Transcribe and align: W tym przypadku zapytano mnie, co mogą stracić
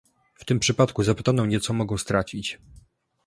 W 0.33 0.45
tym 0.45 0.59
przypadku 0.59 1.03
zapytano 1.03 1.45
mnie, 1.45 1.59
co 1.59 1.73
mogą 1.73 1.97
stracić 1.97 2.57